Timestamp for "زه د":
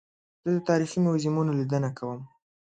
0.43-0.59